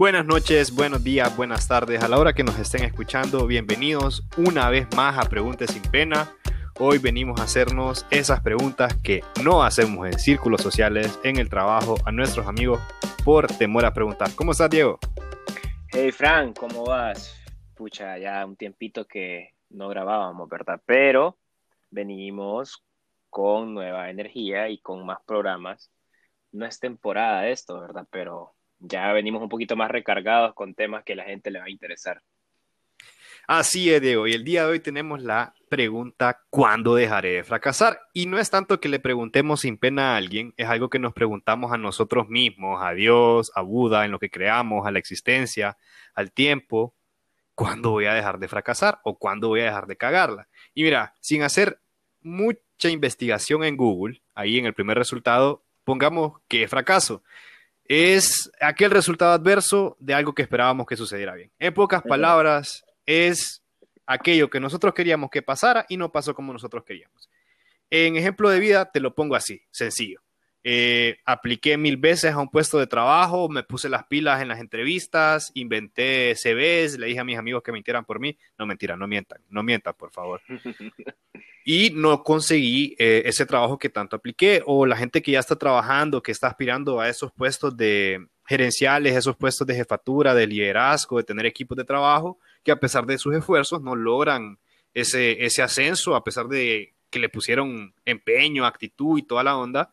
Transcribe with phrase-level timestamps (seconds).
[0.00, 2.02] Buenas noches, buenos días, buenas tardes.
[2.02, 6.32] A la hora que nos estén escuchando, bienvenidos una vez más a Preguntas sin Pena.
[6.78, 11.96] Hoy venimos a hacernos esas preguntas que no hacemos en círculos sociales, en el trabajo,
[12.06, 12.80] a nuestros amigos
[13.26, 14.30] por temor a preguntar.
[14.34, 14.98] ¿Cómo estás, Diego?
[15.88, 17.38] Hey, Frank, ¿cómo vas?
[17.74, 20.80] Pucha, ya un tiempito que no grabábamos, ¿verdad?
[20.86, 21.36] Pero
[21.90, 22.82] venimos
[23.28, 25.90] con nueva energía y con más programas.
[26.52, 28.08] No es temporada esto, ¿verdad?
[28.10, 31.70] Pero ya venimos un poquito más recargados con temas que la gente le va a
[31.70, 32.22] interesar.
[33.46, 34.26] Así es, Diego.
[34.26, 38.00] Y el día de hoy tenemos la pregunta, ¿cuándo dejaré de fracasar?
[38.12, 41.12] Y no es tanto que le preguntemos sin pena a alguien, es algo que nos
[41.12, 45.76] preguntamos a nosotros mismos, a Dios, a Buda, en lo que creamos, a la existencia,
[46.14, 46.94] al tiempo.
[47.56, 50.48] ¿Cuándo voy a dejar de fracasar o cuándo voy a dejar de cagarla?
[50.72, 51.80] Y mira, sin hacer
[52.22, 57.22] mucha investigación en Google, ahí en el primer resultado, pongamos que fracaso
[57.92, 61.50] es aquel resultado adverso de algo que esperábamos que sucediera bien.
[61.58, 63.64] En pocas palabras, es
[64.06, 67.28] aquello que nosotros queríamos que pasara y no pasó como nosotros queríamos.
[67.90, 70.20] En ejemplo de vida, te lo pongo así, sencillo.
[70.62, 74.60] Eh, apliqué mil veces a un puesto de trabajo, me puse las pilas en las
[74.60, 78.36] entrevistas, inventé CVs, le dije a mis amigos que mintieran por mí.
[78.58, 80.42] No mentira, no mientan, no mientan, por favor.
[81.64, 85.56] y no conseguí eh, ese trabajo que tanto apliqué o la gente que ya está
[85.56, 91.18] trabajando, que está aspirando a esos puestos de gerenciales, esos puestos de jefatura, de liderazgo,
[91.18, 94.58] de tener equipos de trabajo, que a pesar de sus esfuerzos no logran
[94.92, 99.92] ese, ese ascenso, a pesar de que le pusieron empeño, actitud y toda la onda,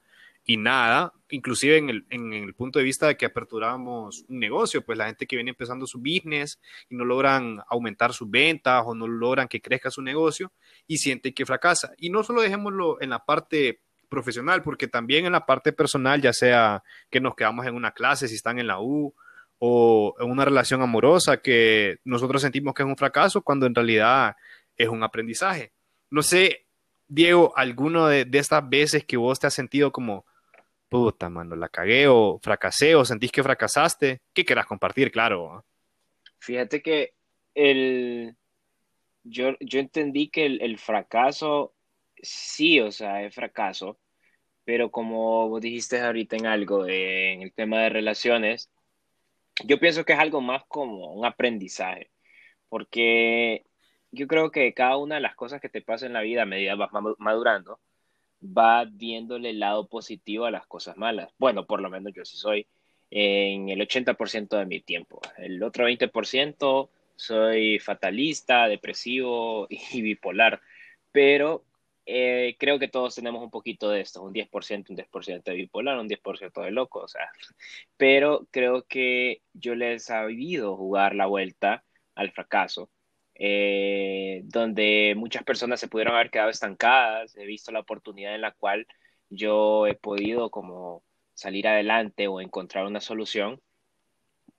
[0.49, 4.81] y nada, inclusive en el, en el, punto de vista de que aperturamos un negocio,
[4.81, 6.57] pues la gente que viene empezando su business
[6.89, 10.53] y no logran aumentar sus ventas o no logran que crezca su negocio
[10.87, 11.91] y sienten que fracasa.
[11.97, 16.31] Y no solo dejémoslo en la parte profesional, porque también en la parte personal, ya
[16.31, 19.13] sea que nos quedamos en una clase, si están en la U
[19.59, 24.37] o en una relación amorosa que nosotros sentimos que es un fracaso, cuando en realidad
[24.77, 25.73] es un aprendizaje.
[26.09, 26.67] No sé,
[27.09, 30.25] Diego, alguno de, de estas veces que vos te has sentido como
[30.89, 35.11] puta, mano, la cagué o fracasé o sentís que fracasaste, ¿qué querás compartir?
[35.11, 35.65] Claro.
[36.39, 37.13] Fíjate que
[37.53, 38.35] el,
[39.23, 41.73] yo, yo entendí que el, fracaso,
[42.21, 43.99] sí, o sea, es fracaso,
[44.63, 48.69] pero como vos dijiste ahorita en algo, en el tema de relaciones,
[49.65, 52.11] yo pienso que es algo más como un aprendizaje,
[52.69, 53.65] porque
[54.11, 56.45] yo creo que cada una de las cosas que te pasa en la vida a
[56.45, 57.79] medida vas madurando,
[58.41, 61.31] va viéndole el lado positivo a las cosas malas.
[61.37, 62.67] Bueno, por lo menos yo sí soy
[63.09, 65.21] en el 80% de mi tiempo.
[65.37, 70.61] El otro 20% soy fatalista, depresivo y bipolar,
[71.11, 71.63] pero
[72.05, 75.99] eh, creo que todos tenemos un poquito de esto, un 10%, un 10% de bipolar,
[75.99, 77.29] un 10% de loco, o sea,
[77.97, 81.83] pero creo que yo les he sabido jugar la vuelta
[82.15, 82.89] al fracaso
[83.39, 87.35] eh, donde muchas personas se pudieron haber quedado estancadas.
[87.37, 88.87] He visto la oportunidad en la cual
[89.29, 91.03] yo he podido como
[91.33, 93.61] salir adelante o encontrar una solución,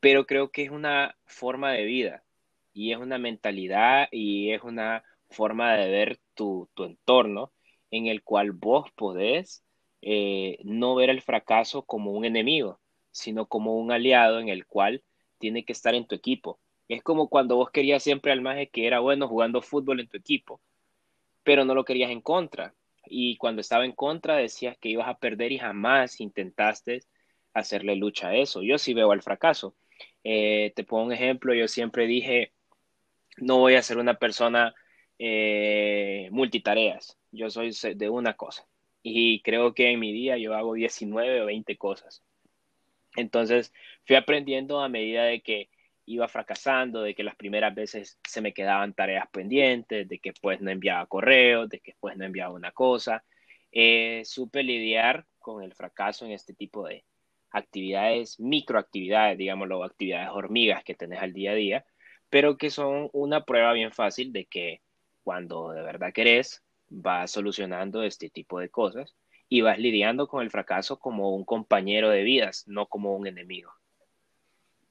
[0.00, 2.24] pero creo que es una forma de vida
[2.72, 7.52] y es una mentalidad y es una forma de ver tu, entorno
[7.90, 9.64] en el cual vos podés
[10.02, 12.80] eh, no ver el fracaso como un enemigo,
[13.10, 15.02] sino como un aliado en el cual
[15.38, 18.86] tiene que estar en tu equipo es como cuando vos querías siempre al maje que
[18.86, 20.60] era bueno jugando fútbol en tu equipo,
[21.42, 22.74] pero no lo querías en contra.
[23.06, 27.00] Y cuando estaba en contra decías que ibas a perder y jamás intentaste
[27.54, 28.62] hacerle lucha a eso.
[28.62, 29.74] Yo sí veo el fracaso.
[30.24, 32.52] Eh, te pongo un ejemplo, yo siempre dije,
[33.38, 34.74] no voy a ser una persona
[35.18, 38.66] eh, multitareas, yo soy de una cosa.
[39.02, 42.22] Y creo que en mi día yo hago 19 o 20 cosas.
[43.16, 43.72] Entonces
[44.04, 45.70] fui aprendiendo a medida de que
[46.08, 50.60] iba fracasando, de que las primeras veces se me quedaban tareas pendientes, de que pues
[50.60, 53.24] no enviaba correos, de que pues no enviaba una cosa.
[53.72, 57.04] Eh, supe lidiar con el fracaso en este tipo de
[57.50, 61.86] actividades, microactividades, digámoslo, actividades hormigas que tenés al día a día,
[62.30, 64.82] pero que son una prueba bien fácil de que
[65.22, 69.14] cuando de verdad querés, vas solucionando este tipo de cosas
[69.48, 73.77] y vas lidiando con el fracaso como un compañero de vidas, no como un enemigo.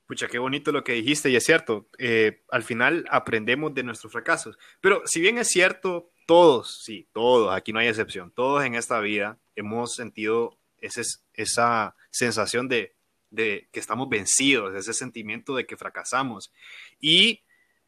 [0.08, 4.12] Pucha, qué bonito lo que dijiste y es cierto, eh, al final aprendemos de nuestros
[4.12, 8.76] fracasos, pero si bien es cierto, todos, sí, todos, aquí no hay excepción, todos en
[8.76, 12.96] esta vida hemos sentido esa sensación de,
[13.30, 16.52] de que estamos vencidos, ese sentimiento de que fracasamos.
[17.00, 17.44] Y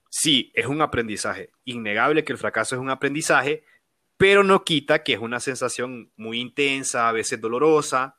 [0.10, 3.64] sí, es un aprendizaje, innegable que el fracaso es un aprendizaje,
[4.18, 8.18] pero no quita que es una sensación muy intensa, a veces dolorosa,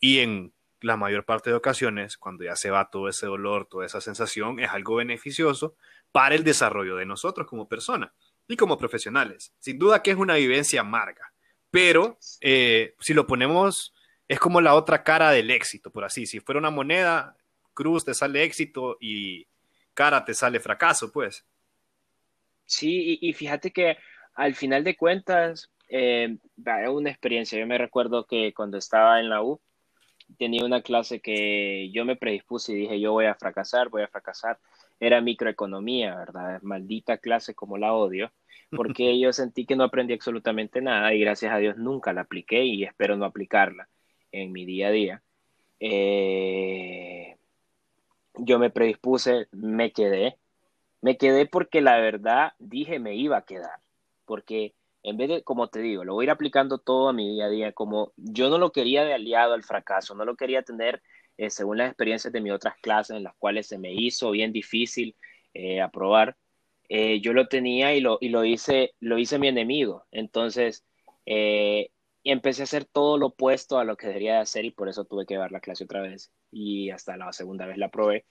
[0.00, 3.86] y en la mayor parte de ocasiones, cuando ya se va todo ese dolor, toda
[3.86, 5.76] esa sensación, es algo beneficioso
[6.10, 8.10] para el desarrollo de nosotros como personas
[8.48, 9.54] y como profesionales.
[9.58, 11.32] Sin duda que es una vivencia amarga,
[11.70, 13.94] pero eh, si lo ponemos,
[14.28, 16.26] es como la otra cara del éxito, por así.
[16.26, 17.36] Si fuera una moneda,
[17.74, 19.46] cruz te sale éxito y
[19.94, 21.46] cara te sale fracaso, pues.
[22.66, 23.96] Sí, y, fíjate que
[24.34, 26.38] al final de cuentas, eh,
[26.88, 27.58] una experiencia.
[27.58, 29.60] Yo me recuerdo que cuando estaba en la U,
[30.38, 34.08] tenía una clase que yo me predispuse y dije, yo voy a fracasar, voy a
[34.08, 34.58] fracasar.
[35.00, 36.60] Era microeconomía, ¿verdad?
[36.62, 38.32] Maldita clase como la odio,
[38.70, 42.64] porque yo sentí que no aprendí absolutamente nada y gracias a Dios nunca la apliqué
[42.64, 43.88] y espero no aplicarla
[44.30, 45.22] en mi día a día.
[45.80, 47.36] Eh,
[48.34, 50.38] yo me predispuse, me quedé.
[51.00, 53.80] Me quedé porque la verdad dije me iba a quedar,
[54.24, 57.28] porque en vez de, como te digo, lo voy a ir aplicando todo a mi
[57.28, 60.62] día a día, como yo no lo quería de aliado al fracaso, no lo quería
[60.62, 61.02] tener
[61.38, 64.52] eh, según las experiencias de mis otras clases en las cuales se me hizo bien
[64.52, 65.16] difícil
[65.54, 66.36] eh, aprobar,
[66.88, 70.04] eh, yo lo tenía y lo, y lo hice, lo hice mi enemigo.
[70.10, 70.84] Entonces,
[72.24, 75.04] empecé a hacer todo lo opuesto a lo que debería de hacer y por eso
[75.04, 78.26] tuve que dar la clase otra vez y hasta la segunda vez la probé.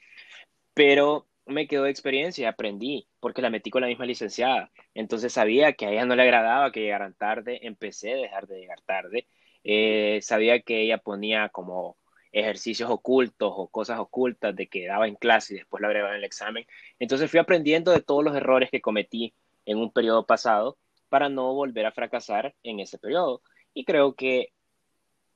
[0.74, 4.72] Pero me quedó de experiencia, aprendí, porque la metí con la misma licenciada.
[4.94, 8.60] Entonces sabía que a ella no le agradaba que llegaran tarde, empecé a dejar de
[8.60, 9.28] llegar tarde.
[9.64, 11.98] Eh, sabía que ella ponía como
[12.32, 16.20] ejercicios ocultos o cosas ocultas de que daba en clase y después lo agregaba en
[16.20, 16.66] el examen.
[17.00, 19.34] Entonces fui aprendiendo de todos los errores que cometí
[19.66, 20.78] en un periodo pasado
[21.10, 23.42] para no volver a fracasar en ese periodo.
[23.74, 24.54] Y creo que,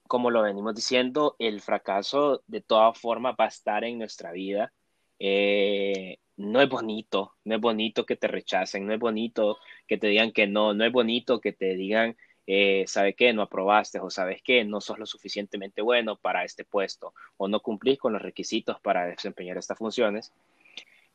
[0.08, 4.74] como lo venimos diciendo, el fracaso de todas formas va a estar en nuestra vida
[5.20, 9.58] eh, no es bonito, no es bonito que te rechacen, no es bonito
[9.88, 12.18] que te digan que no, no es bonito que te digan,
[12.48, 13.34] eh, ¿sabe qué?
[13.34, 14.64] No aprobaste o ¿sabes qué?
[14.66, 19.06] No sos lo suficientemente bueno para este puesto o no cumplís con los requisitos para
[19.08, 20.32] desempeñar estas funciones.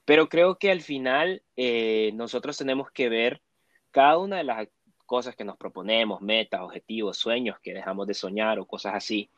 [0.05, 3.43] Pero creo que al final eh, nosotros tenemos que ver
[3.91, 4.69] cada una de las
[5.07, 9.31] cosas que nos proponemos, metas, objetivos, sueños que dejamos de soñar o cosas así.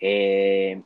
[0.00, 0.82] Eh,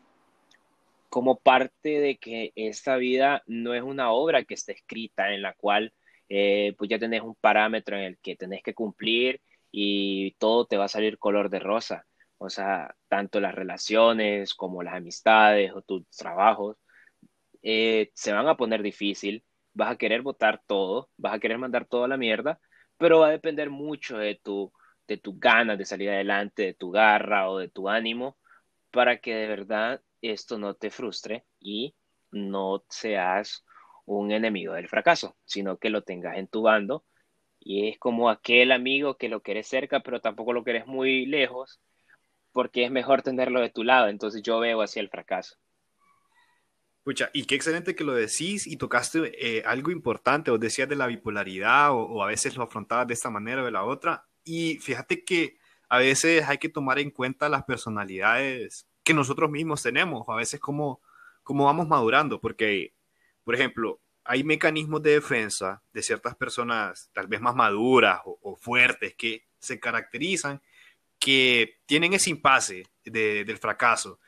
[1.12, 5.52] como parte de que esta vida no es una obra que está escrita en la
[5.52, 5.92] cual
[6.30, 10.78] eh, pues ya tenés un parámetro en el que tenés que cumplir y todo te
[10.78, 12.06] va a salir color de rosa.
[12.38, 16.78] O sea, tanto las relaciones como las amistades o tus trabajos
[17.62, 19.44] eh, se van a poner difícil,
[19.74, 22.58] vas a querer votar todo, vas a querer mandar toda la mierda,
[22.96, 24.72] pero va a depender mucho de tu,
[25.06, 28.38] de tu ganas de salir adelante, de tu garra o de tu ánimo,
[28.90, 31.94] para que de verdad esto no te frustre y
[32.30, 33.64] no seas
[34.06, 37.04] un enemigo del fracaso, sino que lo tengas en tu bando
[37.64, 41.80] y es como aquel amigo que lo quieres cerca, pero tampoco lo quieres muy lejos,
[42.52, 44.08] porque es mejor tenerlo de tu lado.
[44.08, 45.56] Entonces yo veo hacia el fracaso.
[47.04, 50.96] Pucha, y qué excelente que lo decís y tocaste eh, algo importante, os decías de
[50.96, 54.26] la bipolaridad o, o, a veces lo afrontabas de esta manera o de la otra.
[54.44, 55.58] Y fíjate que
[55.88, 60.60] a veces hay que tomar en cuenta las personalidades que nosotros mismos tenemos, a veces
[60.60, 61.00] como,
[61.42, 62.92] como vamos madurando, porque,
[63.44, 69.14] por ejemplo, hay mecanismos de defensa de ciertas personas tal vez más maduras o, fuertes
[69.14, 70.60] que se caracterizan,
[71.18, 74.18] que tienen ese impasse del fracaso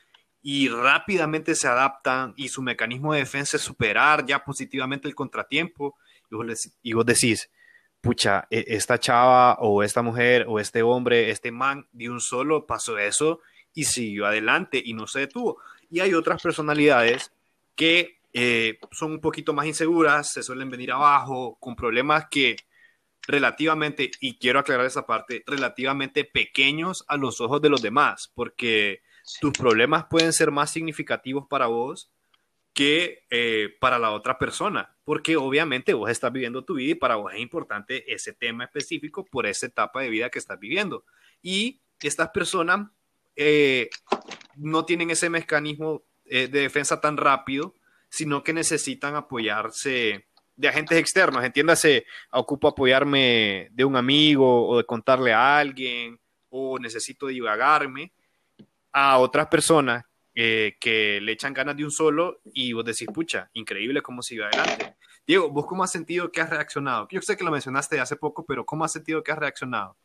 [0.41, 5.97] y rápidamente se adaptan y su mecanismo de defensa es superar ya positivamente el contratiempo
[6.29, 6.45] y vos,
[6.93, 7.49] vos decís,
[8.01, 12.65] pucha, e, esta chava o esta mujer o este hombre, este man, de un solo
[12.65, 13.41] pasó eso
[13.75, 15.59] y siguió adelante y no se detuvo.
[15.91, 17.31] Y hay otras personalidades
[17.75, 22.55] que eh, son un poquito más inseguras, se suelen venir abajo con problemas que
[23.27, 29.01] relativamente, y quiero aclarar esa parte, relativamente pequeños a los ojos de los demás, porque
[29.41, 32.11] tus problemas pueden ser más significativos para vos
[32.73, 37.15] que eh, para la otra persona, porque obviamente vos estás viviendo tu vida y para
[37.15, 41.05] vos es importante ese tema específico por esa etapa de vida que estás viviendo.
[41.41, 42.89] Y estas personas
[43.35, 43.89] eh,
[44.57, 47.75] no tienen ese mecanismo eh, de defensa tan rápido,
[48.09, 51.43] sino que necesitan apoyarse de agentes externos.
[51.43, 58.13] Entiéndase, ocupo apoyarme de un amigo o de contarle a alguien o necesito divagarme
[58.91, 63.49] a otras personas eh, que le echan ganas de un solo y vos decís, pucha,
[63.53, 64.95] increíble cómo sigue adelante.
[65.27, 67.07] Diego, ¿vos cómo has sentido que has reaccionado?
[67.09, 69.97] Yo sé que lo mencionaste hace poco, pero ¿cómo has sentido que has reaccionado?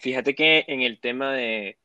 [0.00, 1.78] Fíjate que en el tema de,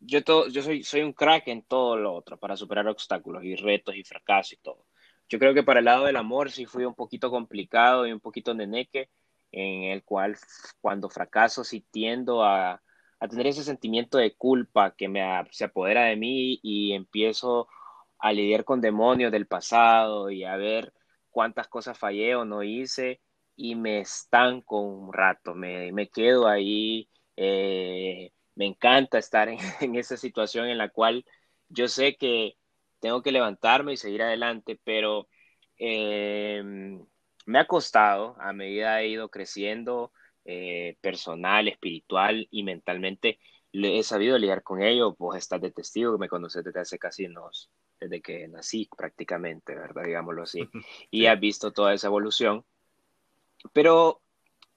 [0.00, 3.56] yo, todo, yo soy, soy un crack en todo lo otro, para superar obstáculos y
[3.56, 4.86] retos y fracasos y todo.
[5.28, 8.20] Yo creo que para el lado del amor sí fui un poquito complicado y un
[8.20, 9.10] poquito neneque,
[9.52, 10.36] en el cual
[10.80, 12.82] cuando fracaso sí tiendo a,
[13.20, 17.68] a tener ese sentimiento de culpa que me, se apodera de mí y empiezo
[18.18, 20.92] a lidiar con demonios del pasado y a ver
[21.30, 23.20] cuántas cosas fallé o no hice
[23.56, 29.48] y me estanco un rato, me, me quedo ahí, eh, me encanta estar
[29.80, 31.24] en, esa situación en la cual
[31.68, 32.56] yo sé que
[32.98, 35.28] tengo que levantarme y seguir adelante, pero
[35.78, 36.62] eh,
[37.46, 40.12] me ha costado a medida he ido creciendo
[40.44, 43.38] eh, personal, espiritual y mentalmente.
[43.72, 47.26] He sabido lidiar con ello, vos estás de testigo, que me conoces desde hace casi
[47.26, 47.70] unos,
[48.00, 50.04] desde que nací prácticamente, ¿verdad?
[50.04, 50.68] Digámoslo así.
[51.10, 52.64] Y has visto toda esa evolución.
[53.72, 54.22] Pero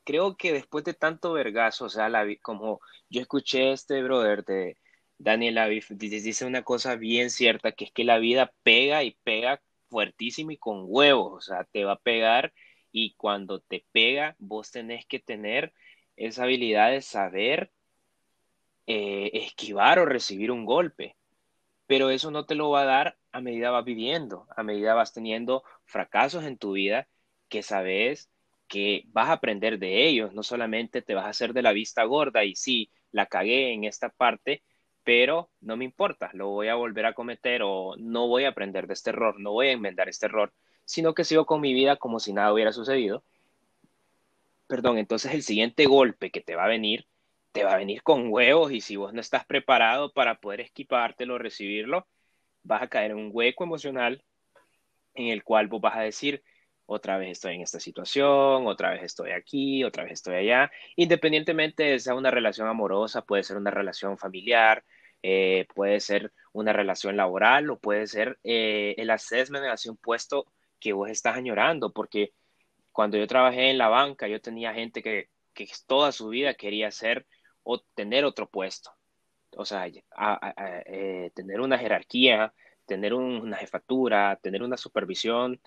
[0.03, 4.77] creo que después de tanto vergazo, o sea, la, como yo escuché este brother de
[5.17, 9.61] Daniel Aviv, dice una cosa bien cierta, que es que la vida pega y pega
[9.89, 12.53] fuertísimo y con huevos, o sea, te va a pegar
[12.91, 15.73] y cuando te pega, vos tenés que tener
[16.15, 17.71] esa habilidad de saber
[18.87, 21.15] eh, esquivar o recibir un golpe.
[21.87, 25.13] Pero eso no te lo va a dar a medida vas viviendo, a medida vas
[25.13, 27.07] teniendo fracasos en tu vida
[27.49, 28.29] que sabes
[28.69, 32.03] que vas a aprender de ellos, no solamente te vas a hacer de la vista
[32.05, 34.63] gorda y sí, la cagué en esta parte,
[35.03, 38.87] pero no me importa, lo voy a volver a cometer o no voy a aprender
[38.87, 40.53] de este error, no voy a enmendar este error,
[40.85, 43.23] sino que sigo con mi vida como si nada hubiera sucedido.
[44.67, 47.07] Perdón, entonces el siguiente golpe que te va a venir,
[47.51, 51.39] te va a venir con huevos y si vos no estás preparado para poder esquipártelo,
[51.39, 52.07] recibirlo,
[52.63, 54.23] vas a caer en un hueco emocional
[55.15, 56.43] en el cual vos vas a decir,
[56.89, 61.83] otra vez estoy en esta situación, otra vez estoy aquí, otra vez estoy allá, independientemente
[61.83, 64.83] de sea una relación amorosa, puede ser una relación familiar,
[65.21, 70.47] eh, puede ser una relación laboral o puede ser eh, el assessment hacia un puesto
[70.79, 72.33] que vos estás añorando, porque
[72.91, 75.29] cuando yo trabajé en la banca, yo tenía gente que,
[75.87, 77.27] toda su vida quería hacer
[77.63, 78.91] o tener otro puesto,
[79.57, 82.53] o sea, eh, tener una jerarquía,
[82.85, 85.59] tener una jefatura, tener una supervisión,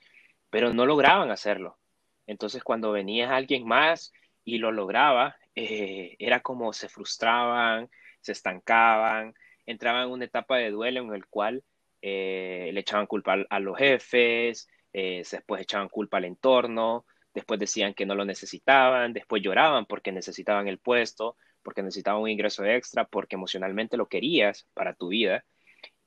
[0.52, 1.78] pero no lograban hacerlo.
[2.26, 4.12] Entonces, cuando venía alguien más
[4.44, 7.88] y lo lograba, eh, era como se frustraban,
[8.21, 9.32] se estancaban,
[9.64, 11.64] entraban en una etapa de duelo en el cual
[12.02, 17.94] eh, le echaban culpa a los jefes, eh, después echaban culpa al entorno, después decían
[17.94, 23.06] que no lo necesitaban, después lloraban porque necesitaban el puesto, porque necesitaban un ingreso extra,
[23.06, 25.47] porque emocionalmente lo querías para tu vida.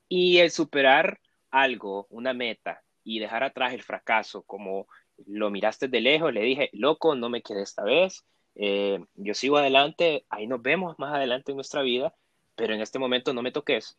[0.08, 1.18] Y el superar
[1.50, 4.88] algo, una meta, y dejar atrás el fracaso, como
[5.26, 9.58] lo miraste de lejos, le dije, loco, no me quedé esta vez, eh, yo sigo
[9.58, 12.12] adelante, ahí nos vemos más adelante en nuestra vida,
[12.56, 13.96] pero en este momento no me toques,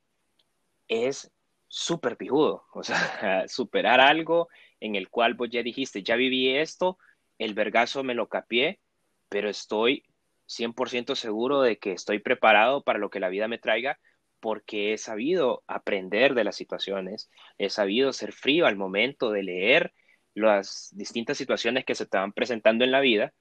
[0.89, 1.31] es
[1.69, 2.97] súper pijudo, o sea,
[3.47, 4.49] superar algo
[4.81, 6.97] en el cual vos ya dijiste, ya viví esto,
[7.39, 8.81] el vergazo me lo capié,
[9.29, 10.03] pero estoy
[10.47, 13.99] 100% seguro de que estoy preparado para lo que la vida me traiga
[14.39, 19.94] porque he sabido aprender de las situaciones, he sabido ser frío al momento de leer
[20.34, 23.34] las distintas situaciones que se estaban presentando en la vida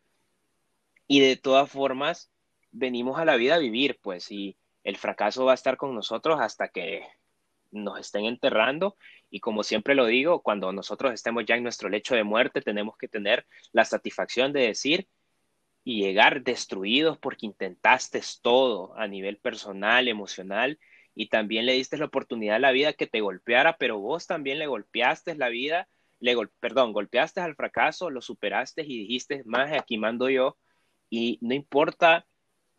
[1.07, 2.31] y de todas formas
[2.71, 6.39] venimos a la vida a vivir, pues, y el fracaso va a estar con nosotros
[6.41, 7.03] hasta que
[7.71, 8.97] nos estén enterrando
[9.31, 12.97] y como siempre lo digo, cuando nosotros estemos ya en nuestro lecho de muerte, tenemos
[12.97, 15.09] que tener la satisfacción de decir
[15.87, 20.81] y llegar destruidos porque intentaste todo a nivel personal, emocional
[21.15, 24.59] y también le diste la oportunidad a la vida que te golpeara, pero vos también
[24.59, 25.89] le golpeaste la vida,
[26.19, 30.59] le perdón, golpeaste al fracaso, lo superaste y dijiste, más aquí mando yo
[31.09, 32.27] y no importa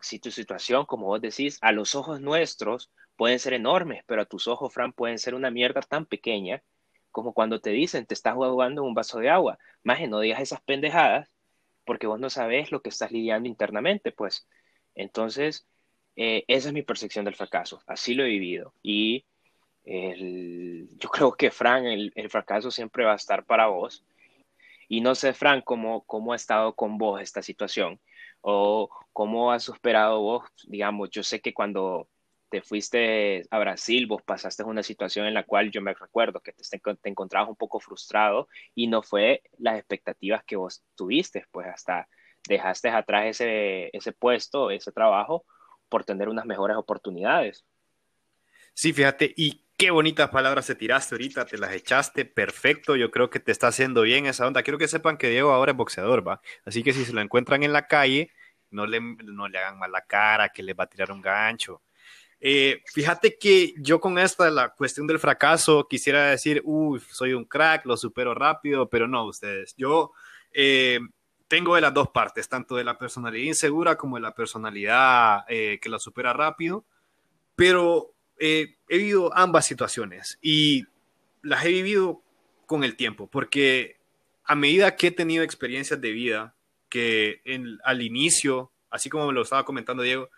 [0.00, 4.26] si tu situación, como vos decís, a los ojos nuestros pueden ser enormes, pero a
[4.26, 6.62] tus ojos, Fran, pueden ser una mierda tan pequeña
[7.10, 9.58] como cuando te dicen, te estás jugando en un vaso de agua.
[9.82, 11.32] Más no digas esas pendejadas
[11.88, 14.46] porque vos no sabes lo que estás lidiando internamente, pues.
[14.94, 15.66] Entonces,
[16.16, 17.82] eh, esa es mi percepción del fracaso.
[17.86, 18.74] Así lo he vivido.
[18.82, 19.24] Y
[19.84, 24.04] yo creo que, Fran, el, fracaso siempre va a estar para vos.
[24.86, 27.98] Y no sé, Fran, cómo, cómo ha estado con vos esta situación
[28.42, 32.06] o cómo has superado vos, digamos, yo sé que cuando
[32.48, 36.52] te fuiste a Brasil, vos pasaste una situación en la cual yo me recuerdo que
[36.52, 41.66] te, te, encontrabas un poco frustrado y no fue las expectativas que vos tuviste, pues
[41.66, 42.08] hasta
[42.48, 45.44] dejaste atrás ese, ese puesto, ese trabajo,
[45.88, 47.64] por tener unas mejores oportunidades.
[48.74, 53.30] Sí, fíjate, y qué bonitas palabras te tiraste ahorita, te las echaste, perfecto, yo creo
[53.30, 54.62] que te está haciendo bien esa onda.
[54.62, 56.40] Quiero que sepan que Diego ahora es boxeador, ¿va?
[56.64, 58.30] Así que si se lo encuentran en la calle,
[58.70, 61.82] no le, no le hagan mal la cara, que le va a tirar un gancho.
[62.40, 67.44] Eh, fíjate que yo con esta, la cuestión del fracaso, quisiera decir, uy, soy un
[67.44, 69.74] crack, lo supero rápido, pero no, ustedes.
[69.76, 70.12] Yo,
[70.52, 71.00] eh,
[71.48, 75.78] tengo de las dos partes, tanto de la personalidad insegura como de la personalidad eh,
[75.80, 76.84] que la supera rápido,
[77.56, 80.84] pero eh, he vivido ambas situaciones y
[81.42, 82.22] las he vivido
[82.66, 83.96] con el tiempo, porque
[84.44, 86.54] a medida que he tenido experiencias de vida,
[86.90, 90.28] que en, al inicio, así como me lo estaba comentando Diego,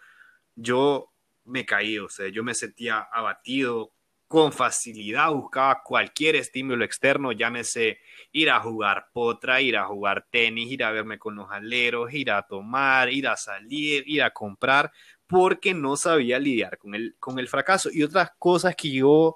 [0.54, 1.10] yo
[1.44, 3.92] me caí, o sea, yo me sentía abatido,
[4.30, 7.98] con facilidad buscaba cualquier estímulo externo, llámese
[8.30, 12.30] ir a jugar potra, ir a jugar tenis, ir a verme con los aleros, ir
[12.30, 14.92] a tomar, ir a salir, ir a comprar,
[15.26, 17.90] porque no sabía lidiar con el, con el fracaso.
[17.92, 19.34] Y otras cosas que yo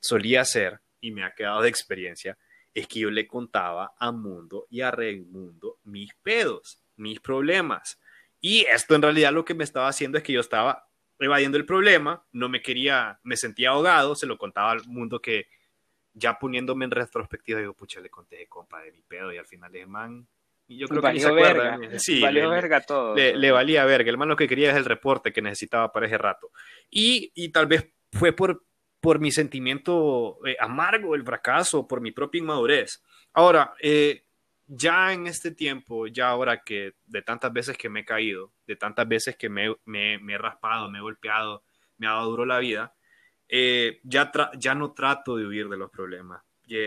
[0.00, 2.38] solía hacer, y me ha quedado de experiencia,
[2.72, 8.00] es que yo le contaba a Mundo y a Raimundo mis pedos, mis problemas.
[8.40, 10.88] Y esto en realidad lo que me estaba haciendo es que yo estaba
[11.24, 15.46] evadiendo el problema, no me quería, me sentía ahogado, se lo contaba al mundo que
[16.14, 19.46] ya poniéndome en retrospectiva, digo, pucha, le conté de compa de mi pedo y al
[19.46, 20.26] final le man,
[20.66, 21.78] y yo creo que ni se acuerda.
[21.98, 23.14] Sí, valió le, verga todo.
[23.14, 26.18] Le, valía verga, el man lo que quería es el reporte que necesitaba para ese
[26.18, 26.50] rato.
[26.90, 28.64] Y, y tal vez fue por,
[29.00, 33.02] por mi sentimiento eh, amargo, el fracaso, por mi propia inmadurez.
[33.34, 34.24] Ahora, eh,
[34.74, 38.74] ya en este tiempo, ya ahora que de tantas veces que me he caído, de
[38.74, 41.62] tantas veces que me, he raspado, me he golpeado,
[41.98, 42.94] me ha dado duro la vida,
[43.48, 46.42] eh, ya, ya no trato de huir de los problemas.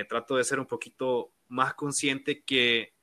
[0.09, 2.93] trato de ser un poquito más consciente que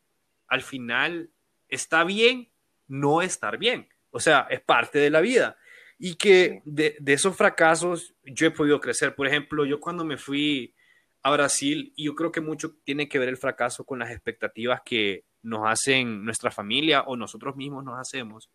[0.48, 1.30] al final
[1.68, 2.50] está bien
[2.88, 3.88] no estar bien.
[4.10, 5.56] O sea, es parte de la vida.
[5.96, 9.14] Y que de, de esos fracasos yo he podido crecer.
[9.14, 10.74] Por ejemplo, yo cuando me fui
[11.22, 14.82] a Brasil y yo creo que mucho tiene que ver el fracaso con las expectativas
[14.84, 18.50] que nos hacen nuestra familia o nosotros mismos nos hacemos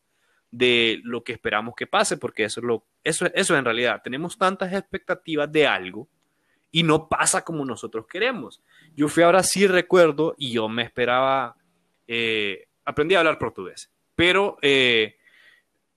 [0.52, 4.38] de lo que esperamos que pase, porque eso es lo, eso, eso en realidad, tenemos
[4.38, 6.08] tantas expectativas de algo
[6.72, 8.62] y no pasa como nosotros queremos.
[8.96, 11.56] Yo fui a Brasil, recuerdo, y yo me esperaba,
[12.08, 15.18] eh, aprendí a hablar portugués, pero eh,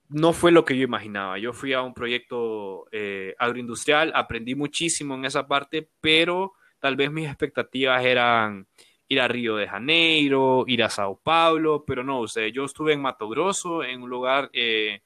[0.08, 1.38] no fue lo que yo imaginaba.
[1.38, 7.10] Yo fui a un proyecto eh, agroindustrial, aprendí muchísimo en esa parte, pero Tal vez
[7.10, 8.66] mis expectativas eran
[9.10, 12.92] ir a Río de Janeiro, ir a Sao Paulo, pero no, o sea, yo estuve
[12.92, 15.02] en Mato Grosso, en un lugar eh,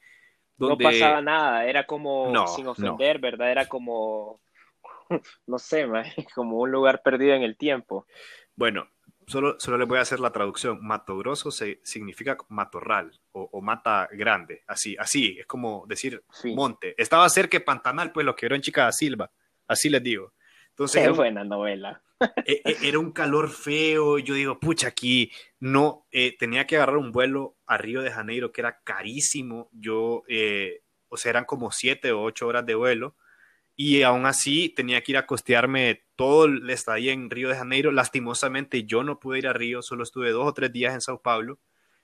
[0.56, 0.84] donde...
[0.84, 3.50] No pasaba nada, era como, sin ofender, ¿verdad?
[3.50, 4.40] Era como,
[5.46, 5.86] no sé,
[6.34, 8.06] como un lugar perdido en el tiempo.
[8.54, 8.86] Bueno,
[9.26, 10.78] solo, solo le voy a hacer la traducción.
[10.82, 16.22] Mato Grosso se, significa matorral o, mata grande, así, así, es como decir
[16.54, 16.94] monte.
[16.98, 19.30] Estaba cerca de Pantanal, pues lo que era en Chica da Silva,
[19.66, 20.34] así les digo.
[20.74, 22.02] Entonces, Qué buena novela.
[22.44, 24.18] E, e, era un calor feo.
[24.18, 26.06] Yo digo, pucha, aquí no.
[26.10, 29.68] Eh, tenía que agarrar un vuelo a Río de Janeiro que era carísimo.
[29.72, 33.14] Yo, eh, o sea, eran como siete o ocho horas de vuelo.
[33.76, 37.92] Y aún así tenía que ir a costearme todo el estadía en Río de Janeiro.
[37.92, 41.22] Lastimosamente yo no pude ir a Río, solo estuve dos o tres días en Sao
[41.22, 41.60] Paulo.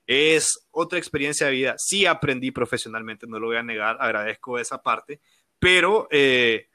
[0.07, 1.75] Es otra experiencia de vida.
[1.79, 5.21] Sí aprendí profesionalmente, no lo voy a negar, agradezco esa parte,
[5.59, 6.70] pero eh,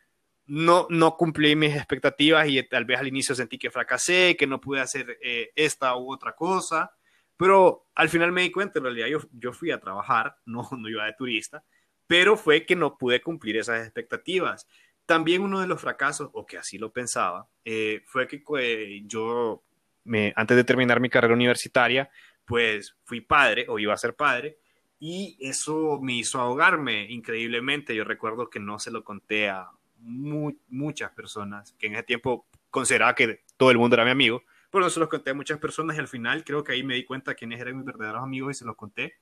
[0.47, 4.61] no, no cumplí mis expectativas y tal vez al inicio sentí que fracasé, que no
[4.61, 6.91] pude hacer eh, esta u otra cosa,
[7.37, 10.89] pero al final me di cuenta, en realidad yo, yo fui a trabajar, no, no
[10.89, 11.63] iba de turista,
[12.07, 14.67] pero fue que no pude cumplir esas expectativas.
[15.05, 19.63] También uno de los fracasos, o que así lo pensaba, eh, fue que eh, yo,
[20.03, 22.09] me, antes de terminar mi carrera universitaria,
[22.45, 24.59] pues fui padre o iba a ser padre,
[24.99, 27.95] y eso me hizo ahogarme increíblemente.
[27.95, 33.15] Yo recuerdo que no se lo conté a, muchas personas, que en ese tiempo consideraba
[33.15, 35.95] que todo el mundo era mi amigo, pero no se los conté a muchas personas
[35.95, 38.59] y al final creo que ahí me di cuenta quiénes eran mis verdaderos amigos y
[38.59, 39.15] se los conté.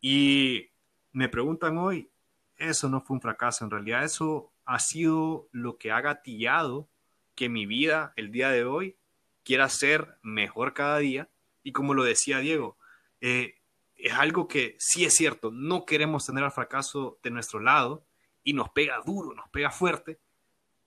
[0.00, 0.70] Y
[1.12, 2.10] me preguntan hoy,
[2.56, 6.88] eso no fue un fracaso, en realidad eso ha sido lo que ha gatillado
[7.34, 8.96] que mi vida el día de hoy
[9.44, 11.28] quiera ser mejor cada día.
[11.62, 12.76] Y como lo decía Diego,
[13.20, 13.54] eh,
[13.96, 18.04] es algo que sí es cierto, no queremos tener al fracaso de nuestro lado,
[18.48, 20.18] y nos pega duro, nos pega fuerte,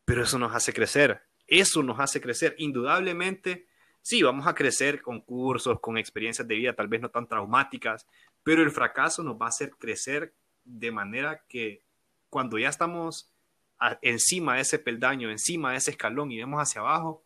[0.04, 2.56] pero eso nos hace crecer, eso nos hace crecer.
[2.58, 3.67] Indudablemente,
[4.02, 8.08] sí, vamos a crecer con cursos, con experiencias de vida tal vez no tan traumáticas,
[8.41, 11.84] pero el fracaso nos va a hacer crecer de manera que
[12.32, 13.32] cuando ya estamos
[14.02, 17.24] encima de ese peldaño, encima de ese escalón y vemos hacia abajo,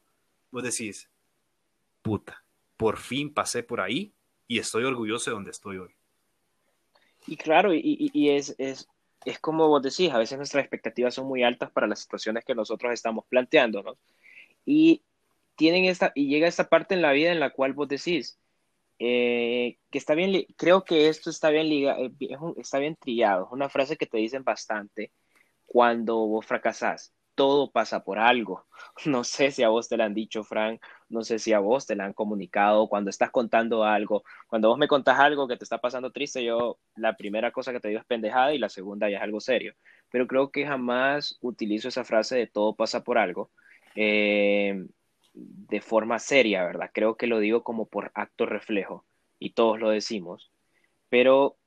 [0.51, 1.09] vos decís,
[2.01, 2.43] puta,
[2.75, 4.13] por fin pasé por ahí
[4.49, 5.95] y estoy orgulloso de donde estoy hoy.
[7.25, 8.89] Y claro, y, es, es,
[9.25, 12.55] es como vos decís, a veces nuestras expectativas son muy altas para las situaciones que
[12.55, 13.97] nosotros estamos planteándonos.
[14.65, 15.03] Y,
[15.55, 18.39] tienen esta, y llega esta parte en la vida en la cual vos decís,
[18.99, 22.11] eh, que está bien, creo que esto está bien, liga, eh,
[22.57, 25.11] está bien trillado, es una frase que te dicen bastante
[25.65, 27.13] cuando vos fracasás.
[27.35, 28.65] todo pasa por algo.
[29.05, 31.85] No sé si a vos te lo han dicho, Frank, no sé si a vos
[31.85, 34.23] te lo han comunicado cuando estás contando algo.
[34.47, 37.79] Cuando vos me contás algo que te está pasando triste, yo la primera cosa que
[37.79, 39.73] te digo es pendejada y la segunda ya es algo serio.
[40.09, 43.51] Pero creo que jamás utilizo esa frase de todo pasa por algo
[43.95, 44.85] eh,
[45.33, 46.91] de forma seria, ¿verdad?
[46.93, 49.05] Creo que lo digo como por acto reflejo
[49.39, 50.51] y todos lo decimos.
[51.09, 51.57] Pero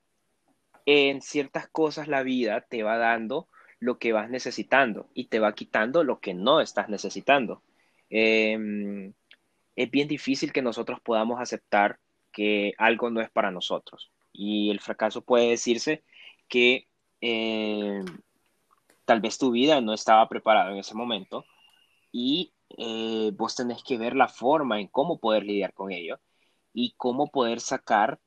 [0.85, 3.47] en ciertas cosas la vida te va dando
[3.79, 7.63] lo que vas necesitando y te va quitando lo que no estás necesitando.
[8.09, 9.13] Em,
[9.79, 11.99] es bien difícil que nosotros podamos aceptar
[12.33, 14.11] que algo no es para nosotros.
[14.33, 16.03] Y el fracaso puede decirse
[16.49, 16.89] que
[17.21, 18.05] em,
[19.05, 21.45] tal vez tu vida no estaba preparada en ese momento
[22.11, 26.19] y eh, vos tenés que ver la forma en cómo poder lidiar con ello
[26.73, 28.19] y cómo poder sacar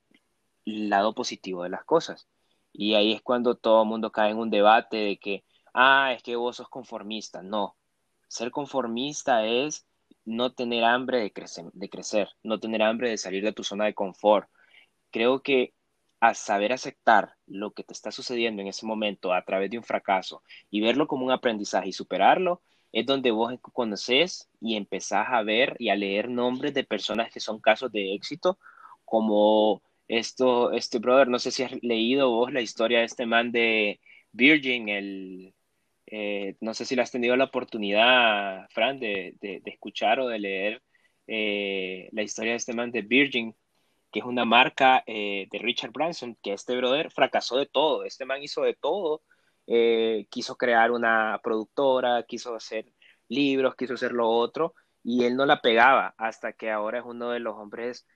[0.65, 2.29] el lado positivo de las cosas.
[2.73, 6.23] Y ahí es cuando todo el mundo cae en un debate de que, ah, es
[6.23, 7.43] que vos sos conformista.
[7.43, 7.77] No,
[8.29, 9.87] ser conformista es
[10.25, 13.87] no tener hambre de, crecer, de crecer, no tener hambre de salir de tu zona
[13.87, 14.49] de confort.
[15.11, 15.75] Creo que
[16.21, 19.85] a saber aceptar lo que te está sucediendo en ese momento a través de un
[19.85, 25.43] fracaso y verlo como un aprendizaje y superarlo, es donde vos conoces y empezás a
[25.43, 28.59] ver y a leer nombres de personas que son casos de éxito,
[29.05, 33.51] como esto, este brother, no sé si has leído vos la historia de este man
[33.53, 34.01] de
[34.33, 35.55] Virgin, el,
[36.15, 40.83] eh, no sé si le has tenido la oportunidad, Fran, de, escuchar o de leer
[41.27, 43.57] eh, la historia de este man de Virgin,
[44.13, 48.27] que es una marca eh, de Richard Branson, que este brother fracasó de todo, este
[48.27, 49.23] man hizo de todo,
[50.29, 52.93] quiso crear una productora, quiso hacer
[53.29, 57.31] libros, quiso hacer lo otro, y él no la pegaba hasta que ahora es uno
[57.31, 58.07] de los hombres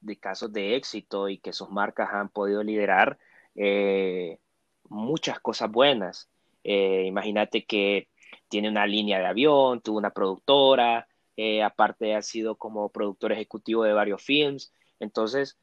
[0.00, 3.18] de casos de éxito y que sus marcas han podido liderar
[3.56, 4.38] eh,
[4.84, 6.30] muchas cosas buenas.
[6.68, 8.08] Eh, imagínate que
[8.48, 13.84] tiene una línea de avión, tuvo una productora, eh, aparte ha sido como productor ejecutivo
[13.84, 14.72] de varios films.
[15.00, 15.58] Entonces,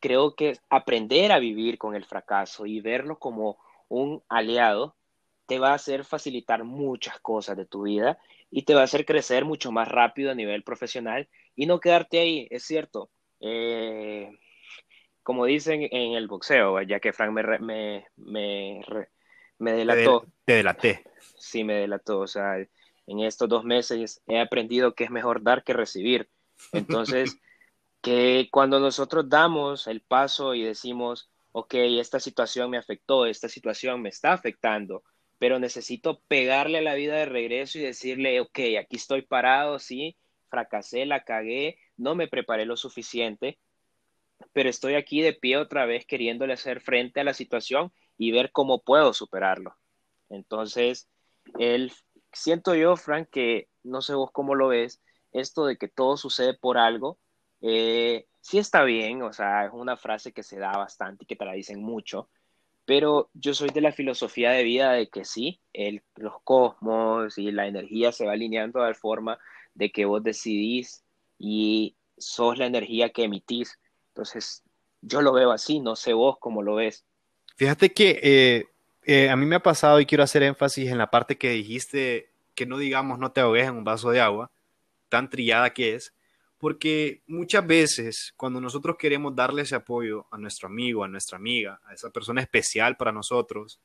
[0.00, 4.96] creo que aprender a vivir con el fracaso y verlo como un aliado
[5.46, 8.18] te va a hacer facilitar muchas cosas de tu vida
[8.50, 12.20] y te va a hacer crecer mucho más rápido a nivel profesional y no quedarte
[12.20, 13.10] ahí, es cierto
[13.40, 14.30] eh,
[15.22, 18.82] como dicen en el boxeo, ya que Frank me, me, me,
[19.62, 20.26] me delató.
[20.44, 21.04] Te delaté.
[21.36, 22.20] Sí, me delató.
[22.20, 26.28] O sea, en estos dos meses he aprendido que es mejor dar que recibir.
[26.72, 27.38] Entonces,
[28.02, 34.02] que cuando nosotros damos el paso y decimos, ok, esta situación me afectó, esta situación
[34.02, 35.04] me está afectando,
[35.38, 40.16] pero necesito pegarle a la vida de regreso y decirle, ok, aquí estoy parado, sí,
[40.48, 43.58] fracasé, la cagué, no me preparé lo suficiente,
[44.52, 48.52] pero estoy aquí de pie otra vez queriéndole hacer frente a la situación y ver
[48.52, 49.76] cómo puedo superarlo.
[50.28, 51.08] Entonces,
[51.58, 51.92] el,
[52.32, 56.54] siento yo, Frank, que no sé vos cómo lo ves, esto de que todo sucede
[56.54, 57.18] por algo,
[57.60, 61.36] eh, sí está bien, o sea, es una frase que se da bastante y que
[61.36, 62.28] te la dicen mucho,
[62.84, 67.52] pero yo soy de la filosofía de vida de que sí, el, los cosmos y
[67.52, 69.38] la energía se va alineando de forma
[69.74, 71.04] de que vos decidís
[71.38, 73.78] y sos la energía que emitís.
[74.08, 74.64] Entonces,
[75.00, 77.04] yo lo veo así, no sé vos cómo lo ves.
[77.62, 78.66] Fíjate que eh,
[79.04, 82.32] eh, a mí me ha pasado y quiero hacer énfasis en la parte que dijiste
[82.56, 84.50] que no digamos no te ahogues en un vaso de agua,
[85.08, 86.12] tan trillada que es,
[86.58, 91.80] porque muchas veces cuando nosotros queremos darle ese apoyo a nuestro amigo, a nuestra amiga,
[91.84, 93.78] a esa persona especial para nosotros,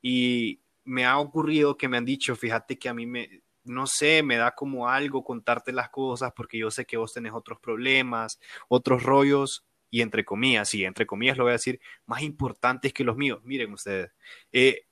[0.00, 4.22] y me ha ocurrido que me han dicho, fíjate que a mí me, no sé,
[4.22, 8.40] me da como algo contarte las cosas porque yo sé que vos tenés otros problemas,
[8.68, 13.04] otros rollos y entre comillas, sí, entre comillas lo voy a decir, más importantes que
[13.04, 13.40] los míos.
[13.44, 14.10] Miren ustedes,
[14.52, 14.82] eh,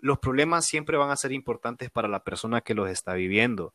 [0.00, 3.74] los problemas siempre van a ser importantes para la persona que los está viviendo